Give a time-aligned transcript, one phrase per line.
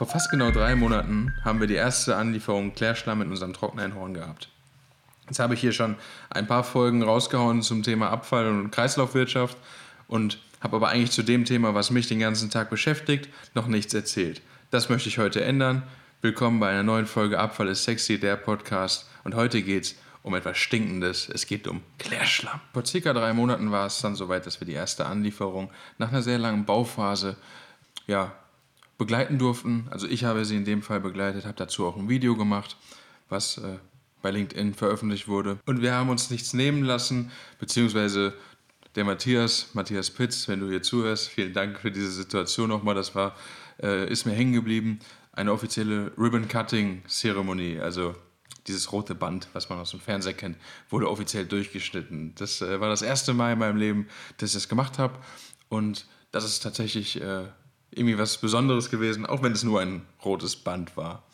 [0.00, 4.48] Vor fast genau drei Monaten haben wir die erste Anlieferung Klärschlamm in unserem Trockneinhorn gehabt.
[5.26, 5.96] Jetzt habe ich hier schon
[6.30, 9.58] ein paar Folgen rausgehauen zum Thema Abfall und Kreislaufwirtschaft
[10.08, 13.92] und habe aber eigentlich zu dem Thema, was mich den ganzen Tag beschäftigt, noch nichts
[13.92, 14.40] erzählt.
[14.70, 15.82] Das möchte ich heute ändern.
[16.22, 19.06] Willkommen bei einer neuen Folge Abfall ist sexy, der Podcast.
[19.24, 21.28] Und heute geht es um etwas Stinkendes.
[21.28, 22.62] Es geht um Klärschlamm.
[22.72, 26.22] Vor circa drei Monaten war es dann soweit, dass wir die erste Anlieferung nach einer
[26.22, 27.36] sehr langen Bauphase
[28.06, 28.32] ja,
[29.00, 29.88] begleiten durften.
[29.90, 32.76] Also ich habe sie in dem Fall begleitet, habe dazu auch ein Video gemacht,
[33.30, 33.78] was äh,
[34.20, 35.58] bei LinkedIn veröffentlicht wurde.
[35.64, 38.34] Und wir haben uns nichts nehmen lassen, beziehungsweise
[38.96, 42.94] der Matthias, Matthias Pitz, wenn du hier zuhörst, vielen Dank für diese Situation nochmal.
[42.94, 43.34] Das war,
[43.82, 44.98] äh, ist mir hängen geblieben.
[45.32, 48.14] Eine offizielle Ribbon-Cutting-Zeremonie, also
[48.66, 50.58] dieses rote Band, was man aus dem Fernseher kennt,
[50.90, 52.34] wurde offiziell durchgeschnitten.
[52.34, 55.14] Das äh, war das erste Mal in meinem Leben, dass ich das gemacht habe.
[55.70, 57.46] Und das ist tatsächlich äh,
[57.90, 61.24] irgendwie was Besonderes gewesen, auch wenn es nur ein rotes Band war.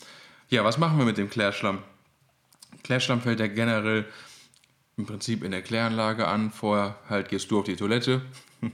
[0.49, 1.83] Ja, was machen wir mit dem Klärschlamm?
[2.83, 4.07] Klärschlamm fällt ja generell
[4.97, 6.51] im Prinzip in der Kläranlage an.
[6.51, 8.23] Vorher halt gehst du auf die Toilette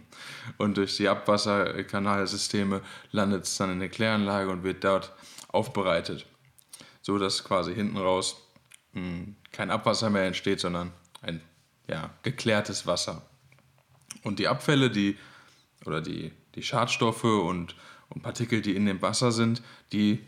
[0.58, 5.12] und durch die Abwasserkanalsysteme landet es dann in der Kläranlage und wird dort
[5.48, 6.26] aufbereitet.
[7.00, 8.36] So dass quasi hinten raus
[8.92, 11.40] mh, hm, kein Abwasser mehr entsteht, sondern ein
[11.88, 13.22] ja, geklärtes Wasser.
[14.22, 15.18] Und die Abfälle, die
[15.84, 17.74] oder die die Schadstoffe und,
[18.08, 20.20] und Partikel, die in dem Wasser sind, die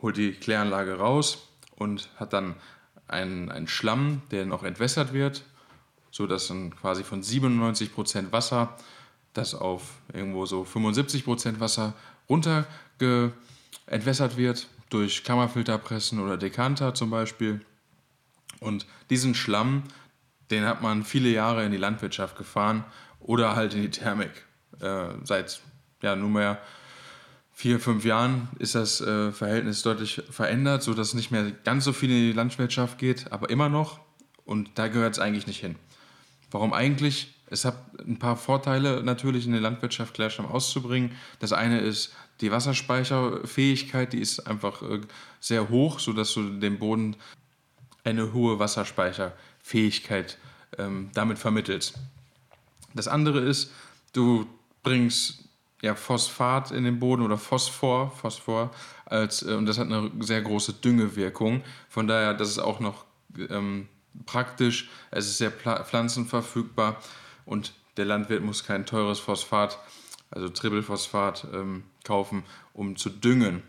[0.00, 2.56] holt die Kläranlage raus und hat dann
[3.08, 5.44] einen, einen Schlamm, der noch entwässert wird,
[6.10, 8.76] sodass dann quasi von 97% Wasser
[9.32, 11.94] das auf irgendwo so 75% Wasser
[12.28, 12.66] runter
[13.86, 17.64] entwässert wird durch Kammerfilterpressen oder Dekanter zum Beispiel.
[18.60, 19.84] Und diesen Schlamm,
[20.50, 22.84] den hat man viele Jahre in die Landwirtschaft gefahren
[23.18, 24.30] oder halt in die Thermik.
[24.80, 25.62] Äh, seit
[26.02, 26.60] ja, nunmehr
[27.52, 32.10] vier, fünf Jahren ist das äh, Verhältnis deutlich verändert, sodass nicht mehr ganz so viel
[32.10, 34.00] in die Landwirtschaft geht, aber immer noch.
[34.44, 35.76] Und da gehört es eigentlich nicht hin.
[36.50, 37.34] Warum eigentlich?
[37.46, 41.12] Es hat ein paar Vorteile natürlich in der Landwirtschaft Klärschlamm auszubringen.
[41.38, 45.00] Das eine ist die Wasserspeicherfähigkeit, die ist einfach äh,
[45.38, 47.16] sehr hoch, sodass du dem Boden
[48.04, 50.38] eine hohe Wasserspeicherfähigkeit
[50.78, 51.94] ähm, damit vermittelst.
[52.94, 53.70] Das andere ist,
[54.12, 54.46] du
[54.82, 55.44] bringst
[55.82, 58.70] ja, Phosphat in den Boden oder Phosphor, Phosphor
[59.04, 61.62] als, äh, und das hat eine sehr große Düngewirkung.
[61.88, 63.04] Von daher, das ist auch noch
[63.50, 63.88] ähm,
[64.24, 64.88] praktisch.
[65.10, 67.02] Es ist sehr pflanzenverfügbar
[67.44, 69.78] und der Landwirt muss kein teures Phosphat,
[70.30, 73.62] also Trippelphosphat, ähm, kaufen, um zu düngen.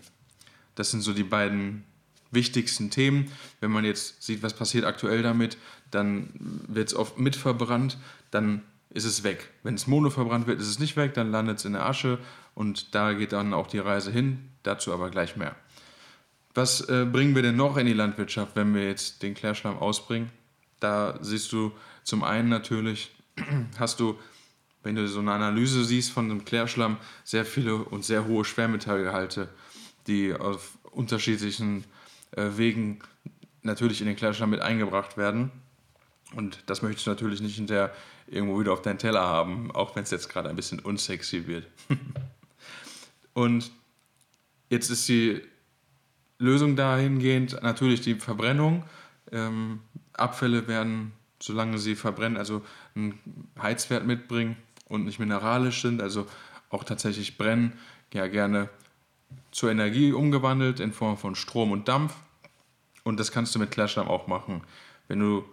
[0.76, 1.84] Das sind so die beiden
[2.32, 3.32] wichtigsten Themen.
[3.60, 5.58] Wenn man jetzt sieht, was passiert aktuell damit,
[5.92, 6.30] dann
[6.68, 7.98] wird es oft mitverbrannt,
[8.32, 8.64] dann
[8.94, 9.50] ist es weg.
[9.64, 12.20] Wenn es mono verbrannt wird, ist es nicht weg, dann landet es in der Asche
[12.54, 14.50] und da geht dann auch die Reise hin.
[14.62, 15.56] Dazu aber gleich mehr.
[16.54, 20.30] Was äh, bringen wir denn noch in die Landwirtschaft, wenn wir jetzt den Klärschlamm ausbringen?
[20.80, 21.72] Da siehst du
[22.04, 23.12] zum einen natürlich,
[23.80, 24.20] hast du,
[24.84, 29.50] wenn du so eine Analyse siehst von dem Klärschlamm, sehr viele und sehr hohe Schwermetallgehalte,
[30.08, 31.86] die auf unterschiedlichen
[32.32, 33.00] äh, Wegen
[33.64, 35.52] natürlich in den Klärschlamm mit eingebracht werden.
[36.36, 37.94] Und das möchtest du natürlich nicht in der
[38.28, 41.68] irgendwo wieder auf deinen Teller haben, auch wenn es jetzt gerade ein bisschen unsexy wird.
[43.34, 43.72] und
[44.70, 45.42] jetzt ist die
[46.40, 48.84] Lösung dahingehend natürlich die Verbrennung.
[49.32, 49.80] Ähm,
[50.14, 52.62] Abfälle werden, solange sie verbrennen, also
[52.96, 53.20] einen
[53.62, 54.58] Heizwert mitbringen
[54.88, 56.28] und nicht mineralisch sind, also
[56.70, 57.74] auch tatsächlich brennen,
[58.14, 58.70] ja gerne
[59.52, 62.16] zur Energie umgewandelt in Form von Strom und Dampf.
[63.04, 64.62] Und das kannst du mit Klärschlamm auch machen.
[65.08, 65.46] Wenn du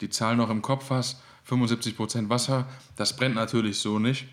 [0.00, 2.66] die Zahl noch im Kopf hast, 75% Wasser,
[2.96, 4.26] das brennt natürlich so nicht,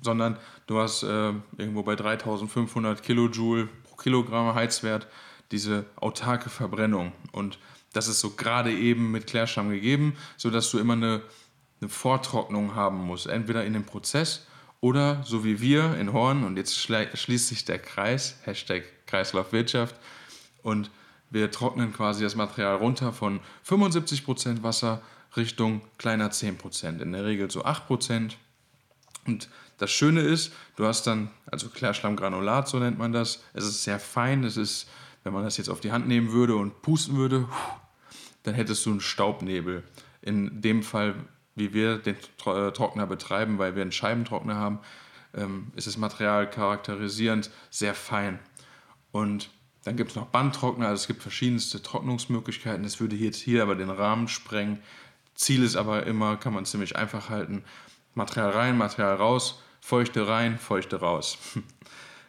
[0.00, 5.06] sondern du hast äh, irgendwo bei 3500 Kilojoule pro Kilogramm Heizwert
[5.50, 7.12] diese autarke Verbrennung.
[7.32, 7.58] Und
[7.92, 11.22] das ist so gerade eben mit Klärschlamm gegeben, sodass du immer eine,
[11.80, 13.26] eine Vortrocknung haben musst.
[13.26, 14.46] Entweder in dem Prozess
[14.80, 19.96] oder so wie wir in Horn, und jetzt schließt sich der Kreis, Hashtag Kreislaufwirtschaft,
[20.62, 20.90] und
[21.30, 25.02] wir trocknen quasi das Material runter von 75% Wasser
[25.36, 28.32] Richtung kleiner 10%, in der Regel so 8%.
[29.26, 33.84] Und das Schöne ist, du hast dann, also Klärschlammgranulat, so nennt man das, es ist
[33.84, 34.88] sehr fein, es ist,
[35.24, 37.48] wenn man das jetzt auf die Hand nehmen würde und pusten würde,
[38.44, 39.82] dann hättest du einen Staubnebel.
[40.22, 41.14] In dem Fall,
[41.54, 44.78] wie wir den äh, Trockner betreiben, weil wir einen Scheibentrockner haben,
[45.34, 48.38] ähm, ist das Material charakterisierend sehr fein.
[49.10, 49.50] Und
[49.86, 52.82] dann gibt es noch Bandtrockner, also es gibt verschiedenste Trocknungsmöglichkeiten.
[52.82, 54.80] Das würde jetzt hier aber den Rahmen sprengen.
[55.36, 57.62] Ziel ist aber immer, kann man ziemlich einfach halten,
[58.14, 61.38] Material rein, Material raus, Feuchte rein, Feuchte raus.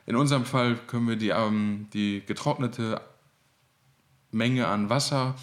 [0.06, 3.02] In unserem Fall können wir die, ähm, die getrocknete
[4.30, 5.34] Menge an Wasser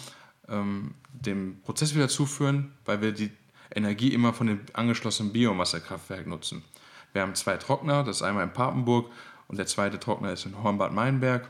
[0.47, 3.31] ähm, dem Prozess wieder zuführen, weil wir die
[3.75, 6.63] Energie immer von dem angeschlossenen Biomassekraftwerk nutzen.
[7.11, 9.11] Wir haben zwei Trockner, das ist einmal in Papenburg
[9.49, 11.49] und der zweite Trockner ist in Hornbad Meinberg.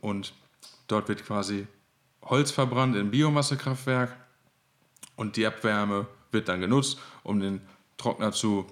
[0.00, 0.34] Und
[0.88, 1.66] dort wird quasi
[2.22, 4.16] Holz verbrannt im Biomassekraftwerk
[5.16, 7.60] und die Abwärme wird dann genutzt, um den
[7.96, 8.66] Trockner zu,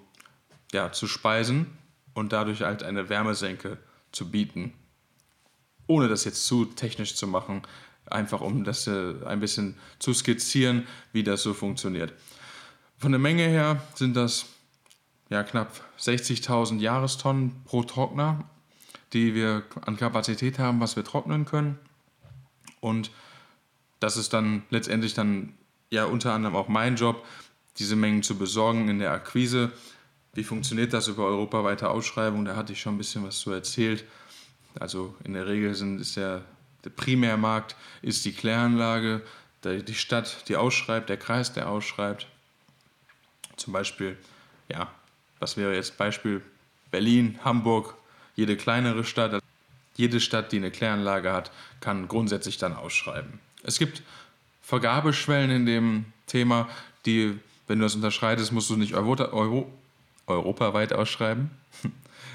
[0.72, 1.66] ja, zu speisen
[2.14, 3.78] und dadurch halt eine Wärmesenke
[4.12, 4.72] zu bieten.
[5.86, 7.62] Ohne das jetzt zu technisch zu machen,
[8.06, 12.12] einfach um das äh, ein bisschen zu skizzieren, wie das so funktioniert.
[12.96, 14.46] Von der Menge her sind das
[15.30, 18.48] ja, knapp 60.000 Jahrestonnen pro Trockner,
[19.12, 21.78] die wir an Kapazität haben, was wir trocknen können.
[22.80, 23.10] Und
[24.00, 25.54] das ist dann letztendlich dann
[25.90, 27.24] ja unter anderem auch mein Job,
[27.78, 29.72] diese Mengen zu besorgen in der Akquise.
[30.34, 32.44] Wie funktioniert das über europaweite Ausschreibung?
[32.44, 34.04] Da hatte ich schon ein bisschen was zu erzählt.
[34.78, 36.42] Also in der Regel sind, ist der,
[36.84, 39.22] der Primärmarkt ist die Kläranlage,
[39.64, 42.26] die Stadt, die ausschreibt, der Kreis, der ausschreibt.
[43.56, 44.16] Zum Beispiel,
[44.68, 44.92] ja,
[45.40, 46.42] was wäre jetzt Beispiel
[46.90, 47.94] Berlin, Hamburg,
[48.38, 49.42] jede kleinere Stadt.
[49.96, 51.50] Jede Stadt, die eine Kläranlage hat,
[51.80, 53.40] kann grundsätzlich dann ausschreiben.
[53.64, 54.04] Es gibt
[54.62, 56.68] Vergabeschwellen in dem Thema,
[57.04, 57.36] die,
[57.66, 59.72] wenn du das unterschreitest, musst du nicht Euro, Euro,
[60.28, 61.50] europaweit ausschreiben.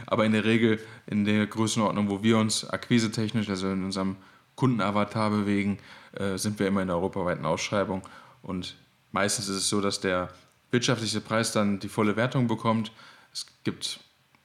[0.05, 4.17] Aber in der Regel in der Größenordnung, wo wir uns akquisetechnisch, also in unserem
[4.55, 5.79] Kundenavatar bewegen,
[6.17, 8.01] äh, sind wir immer in der europaweiten Ausschreibung.
[8.41, 8.75] Und
[9.13, 10.33] meistens ist es so, dass der
[10.69, 12.91] wirtschaftliche Preis dann die volle Wertung bekommt.
[13.31, 14.01] Es gibt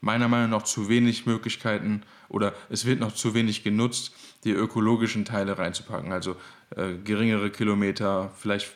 [0.08, 4.14] meiner Meinung nach zu wenig Möglichkeiten oder es wird noch zu wenig genutzt,
[4.44, 6.12] die ökologischen Teile reinzupacken.
[6.12, 6.34] Also
[6.76, 8.72] äh, geringere Kilometer, vielleicht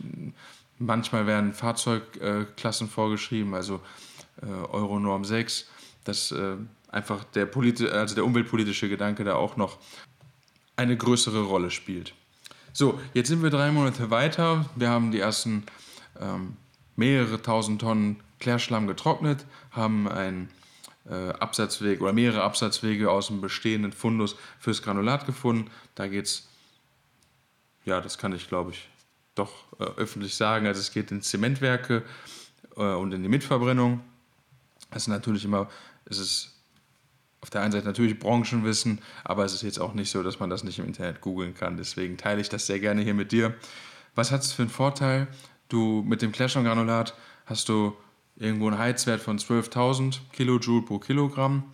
[0.78, 3.80] manchmal werden Fahrzeugklassen äh, vorgeschrieben, also
[4.42, 5.70] äh, Euronorm 6,
[6.04, 6.56] dass äh,
[6.88, 7.48] einfach der,
[7.92, 9.78] also der umweltpolitische Gedanke da auch noch
[10.76, 12.12] eine größere Rolle spielt.
[12.74, 14.66] So, jetzt sind wir drei Monate weiter.
[14.76, 15.64] Wir haben die ersten
[16.20, 16.58] ähm,
[16.96, 20.50] mehrere tausend Tonnen Klärschlamm getrocknet, haben einen
[21.08, 25.70] äh, Absatzweg oder mehrere Absatzwege aus dem bestehenden Fundus fürs Granulat gefunden.
[25.94, 26.48] Da geht es,
[27.84, 28.88] ja, das kann ich glaube ich
[29.34, 30.66] doch äh, öffentlich sagen.
[30.66, 32.02] Also es geht in Zementwerke
[32.76, 34.00] äh, und in die Mitverbrennung.
[34.90, 35.68] Das ist natürlich immer,
[36.04, 36.52] es ist
[37.40, 40.48] auf der einen Seite natürlich Branchenwissen, aber es ist jetzt auch nicht so, dass man
[40.48, 41.76] das nicht im Internet googeln kann.
[41.76, 43.54] Deswegen teile ich das sehr gerne hier mit dir.
[44.14, 45.26] Was hat es für einen Vorteil?
[45.68, 47.14] Du mit dem Clashon-Granulat
[47.46, 47.96] hast du
[48.36, 51.64] irgendwo einen Heizwert von 12.000 Kilojoule pro Kilogramm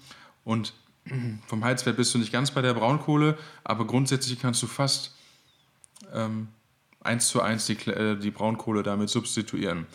[0.45, 0.75] und
[1.47, 5.15] vom Heizwert bist du nicht ganz bei der Braunkohle, aber grundsätzlich kannst du fast
[6.13, 6.49] ähm,
[7.03, 9.87] 1 zu 1 die, äh, die Braunkohle damit substituieren.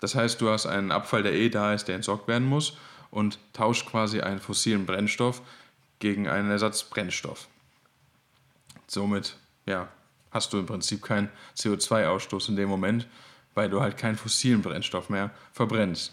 [0.00, 2.76] Das heißt, du hast einen Abfall, der eh da ist, der entsorgt werden muss
[3.10, 5.42] und tauscht quasi einen fossilen Brennstoff
[5.98, 7.48] gegen einen Ersatzbrennstoff.
[8.86, 9.88] Somit ja,
[10.30, 13.06] hast du im Prinzip keinen CO2-Ausstoß in dem Moment,
[13.56, 16.12] weil du halt keinen fossilen Brennstoff mehr verbrennst.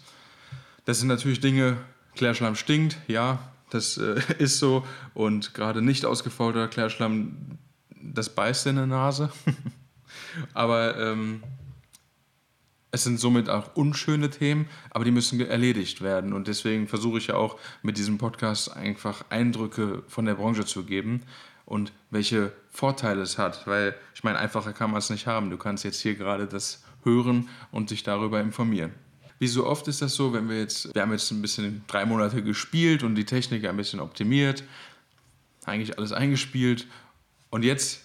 [0.86, 1.76] Das sind natürlich Dinge,
[2.16, 3.38] Klärschlamm stinkt, ja,
[3.70, 4.84] das äh, ist so.
[5.12, 7.58] Und gerade nicht ausgefaulter Klärschlamm,
[7.90, 9.30] das beißt in der Nase.
[10.54, 11.42] aber ähm,
[12.90, 16.32] es sind somit auch unschöne Themen, aber die müssen erledigt werden.
[16.32, 20.84] Und deswegen versuche ich ja auch mit diesem Podcast einfach Eindrücke von der Branche zu
[20.84, 21.22] geben
[21.66, 23.66] und welche Vorteile es hat.
[23.66, 25.50] Weil ich meine, einfacher kann man es nicht haben.
[25.50, 28.92] Du kannst jetzt hier gerade das hören und sich darüber informieren.
[29.38, 32.06] Wie so oft ist das so, wenn wir jetzt, wir haben jetzt ein bisschen drei
[32.06, 34.64] Monate gespielt und die Technik ein bisschen optimiert,
[35.64, 36.86] eigentlich alles eingespielt
[37.50, 38.04] und jetzt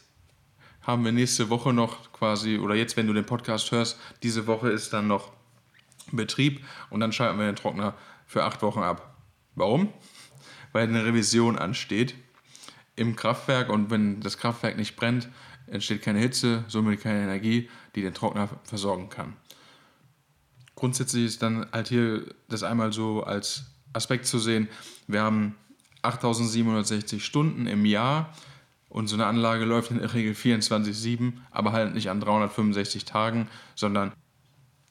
[0.82, 4.70] haben wir nächste Woche noch quasi, oder jetzt, wenn du den Podcast hörst, diese Woche
[4.70, 5.32] ist dann noch
[6.12, 7.94] Betrieb und dann schalten wir den Trockner
[8.26, 9.16] für acht Wochen ab.
[9.56, 9.94] Warum?
[10.72, 12.16] Weil eine Revision ansteht
[12.96, 15.30] im Kraftwerk und wenn das Kraftwerk nicht brennt,
[15.72, 19.34] entsteht keine Hitze, somit keine Energie, die den Trockner versorgen kann.
[20.76, 24.70] Grundsätzlich ist dann halt hier das einmal so als Aspekt zu sehen.
[25.08, 25.56] Wir haben
[26.04, 28.34] 8760 Stunden im Jahr
[28.88, 33.48] und so eine Anlage läuft in der Regel 24-7, aber halt nicht an 365 Tagen,
[33.76, 34.14] sondern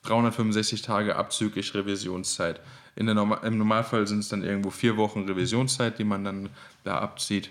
[0.02, 2.60] 365 Tage abzüglich Revisionszeit.
[2.94, 6.48] In der Norma Im Normalfall sind es dann irgendwo vier Wochen Revisionszeit, die man dann
[6.84, 7.50] da abzieht.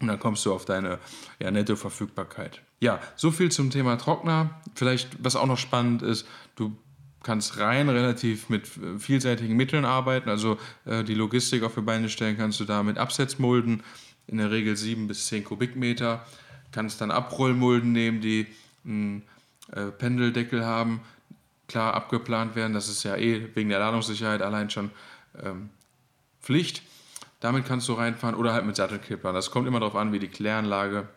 [0.00, 0.98] Und dann kommst du auf deine
[1.40, 2.62] ja, Netto-Verfügbarkeit.
[2.80, 4.50] Ja, so viel zum Thema Trockner.
[4.74, 6.76] Vielleicht, was auch noch spannend ist, du
[7.22, 10.28] kannst rein relativ mit äh, vielseitigen Mitteln arbeiten.
[10.28, 13.82] Also äh, die Logistik auf die Beine stellen kannst du da mit Absetzmulden,
[14.26, 16.24] in der Regel 7 bis 10 Kubikmeter.
[16.70, 18.46] Kannst dann Abrollmulden nehmen, die
[18.84, 19.22] einen
[19.72, 21.00] äh, Pendeldeckel haben,
[21.66, 22.72] klar abgeplant werden.
[22.72, 24.90] Das ist ja eh wegen der Ladungssicherheit allein schon
[25.42, 25.70] ähm,
[26.40, 26.82] Pflicht.
[27.40, 29.32] Damit kannst du reinfahren oder halt mit Sattelkipper.
[29.32, 31.08] Das kommt immer darauf an, wie die Kläranlage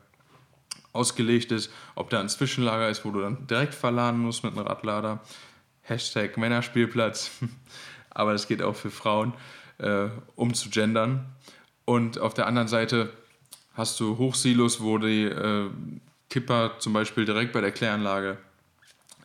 [0.93, 4.67] ausgelegt ist, ob da ein Zwischenlager ist, wo du dann direkt verladen musst mit einem
[4.67, 5.19] Radlader.
[5.81, 7.31] Hashtag Männerspielplatz.
[8.09, 9.33] Aber das geht auch für Frauen,
[9.77, 11.25] äh, um zu gendern.
[11.85, 13.11] Und auf der anderen Seite
[13.73, 15.69] hast du Hochsilos, wo die äh,
[16.29, 18.37] Kipper zum Beispiel direkt bei der Kläranlage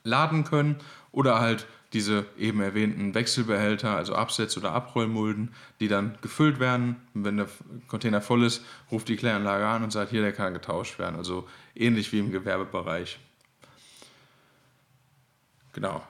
[0.03, 0.77] laden können
[1.13, 6.97] oder halt diese eben erwähnten Wechselbehälter, also Absetz- oder Abrollmulden, die dann gefüllt werden.
[7.15, 7.49] Und wenn der
[7.89, 11.17] Container voll ist, ruft die Kläranlage an und sagt, hier, der kann getauscht werden.
[11.17, 13.19] Also ähnlich wie im Gewerbebereich.
[15.73, 16.03] Genau.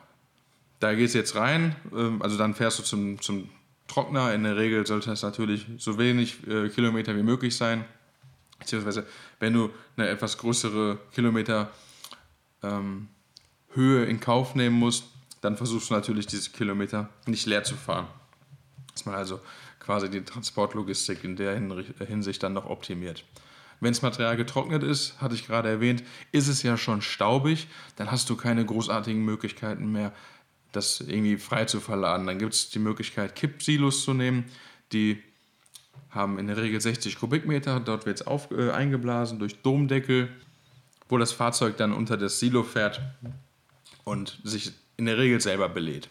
[0.81, 1.77] Da geht es jetzt rein.
[1.93, 3.49] Ähm, also dann fährst du zum, zum
[3.87, 4.35] Trockner.
[4.35, 7.85] In der Regel sollte es natürlich so wenig äh, Kilometer wie möglich sein.
[8.59, 9.07] Beziehungsweise,
[9.39, 11.71] wenn du eine etwas größere Kilometer
[12.65, 13.07] ähm,
[13.73, 15.05] Höhe in Kauf nehmen musst,
[15.47, 18.09] dann versuchst du natürlich diese Kilometer nicht leer zu fahren.
[18.93, 19.41] Dass man also
[19.79, 21.57] quasi die Transportlogistik in der
[22.05, 23.25] Hinsicht dann noch optimiert.
[23.79, 28.11] Wenn das Material getrocknet ist, hatte ich gerade erwähnt, ist es ja schon staubig, dann
[28.11, 30.13] hast du keine großartigen Möglichkeiten mehr,
[30.73, 32.27] das irgendwie frei zu verladen.
[32.27, 34.47] Dann gibt es die Möglichkeit, Kippsilos zu nehmen,
[34.93, 35.23] die
[36.11, 40.29] haben in der Regel 60 Kubikmeter, dort wird es äh, eingeblasen durch Domdeckel,
[41.09, 43.01] wo das Fahrzeug dann unter das Silo fährt
[44.03, 46.09] und sich in der Regel selber belädt.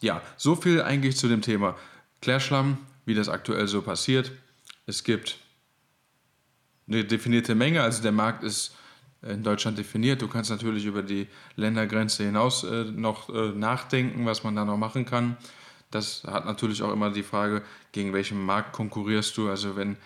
[0.00, 1.76] Ja, so viel eigentlich zu dem Thema
[2.20, 4.32] Klärschlamm, wie das aktuell so passiert.
[4.86, 5.38] Es gibt
[6.88, 8.74] eine definierte Menge, also der Markt ist
[9.22, 10.20] in Deutschland definiert.
[10.20, 14.76] Du kannst natürlich über die Ländergrenze hinaus äh, noch äh, nachdenken, was man da noch
[14.76, 15.36] machen kann.
[15.90, 19.48] Das hat natürlich auch immer die Frage, gegen welchen Markt konkurrierst du.
[19.48, 19.96] Also wenn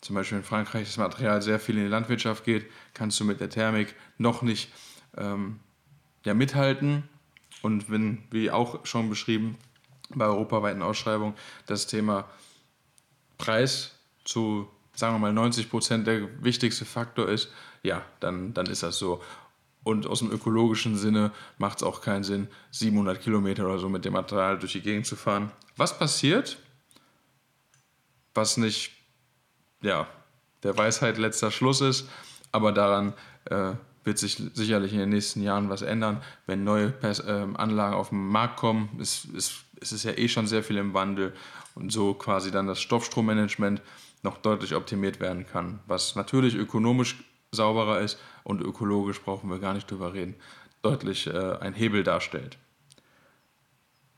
[0.00, 3.40] zum Beispiel in Frankreich das Material sehr viel in die Landwirtschaft geht, kannst du mit
[3.40, 4.70] der Thermik noch nicht
[5.16, 5.60] ähm,
[6.24, 7.08] ja, mithalten.
[7.62, 9.56] Und wenn, wie auch schon beschrieben,
[10.10, 11.34] bei europaweiten Ausschreibungen
[11.66, 12.28] das Thema
[13.38, 13.92] Preis
[14.24, 17.50] zu, sagen wir mal, 90 Prozent der wichtigste Faktor ist,
[17.82, 19.22] ja, dann, dann ist das so.
[19.82, 24.04] Und aus dem ökologischen Sinne macht es auch keinen Sinn, 700 Kilometer oder so mit
[24.04, 25.52] dem Material durch die Gegend zu fahren.
[25.76, 26.58] Was passiert,
[28.32, 28.92] was nicht,
[29.82, 30.08] ja,
[30.62, 32.08] der Weisheit letzter Schluss ist,
[32.50, 33.12] aber daran
[33.46, 33.72] äh,
[34.04, 38.10] wird sich sicherlich in den nächsten Jahren was ändern, wenn neue Pers äh, Anlagen auf
[38.10, 38.88] den Markt kommen.
[39.00, 41.32] Es, es, es ist ja eh schon sehr viel im Wandel
[41.74, 43.82] und so quasi dann das Stoffstrommanagement
[44.22, 47.16] noch deutlich optimiert werden kann, was natürlich ökonomisch
[47.52, 50.34] sauberer ist und ökologisch brauchen wir gar nicht drüber reden,
[50.82, 52.58] deutlich äh, ein Hebel darstellt.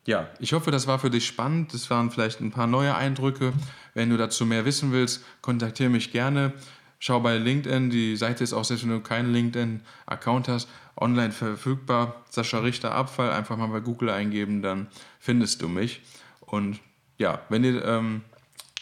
[0.07, 1.75] Ja, ich hoffe, das war für dich spannend.
[1.75, 3.53] Das waren vielleicht ein paar neue Eindrücke.
[3.93, 6.53] Wenn du dazu mehr wissen willst, kontaktiere mich gerne.
[6.99, 12.25] Schau bei LinkedIn, die Seite ist auch, selbst wenn du keinen LinkedIn-Account hast, online verfügbar.
[12.31, 14.89] Sascha Richter Abfall, einfach mal bei Google eingeben, dann
[15.19, 16.01] findest du mich.
[16.41, 16.81] Und
[17.19, 18.23] ja, wenn dir ähm,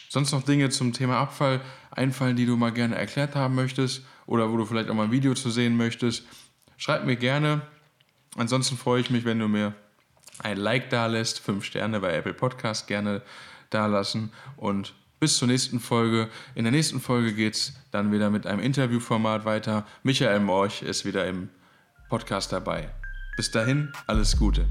[0.09, 4.51] sonst noch Dinge zum Thema Abfall einfallen, die du mal gerne erklärt haben möchtest oder
[4.51, 6.25] wo du vielleicht auch mal ein Video zu sehen möchtest,
[6.77, 7.61] schreib mir gerne.
[8.37, 9.73] Ansonsten freue ich mich, wenn du mir
[10.39, 13.21] ein Like da lässt, fünf Sterne bei Apple Podcast gerne
[13.69, 14.93] da lassen und
[15.25, 16.29] bis zur nächsten Folge.
[16.53, 19.83] In der nächsten Folge geht es dann wieder mit einem Interviewformat weiter.
[20.03, 21.49] Michael Morch ist wieder im
[22.09, 22.89] Podcast dabei.
[23.35, 24.67] Bis dahin, alles Gute.